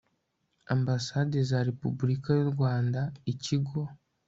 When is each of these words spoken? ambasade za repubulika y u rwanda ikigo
ambasade 0.75 1.37
za 1.49 1.59
repubulika 1.69 2.29
y 2.37 2.41
u 2.45 2.47
rwanda 2.53 3.01
ikigo 3.31 3.81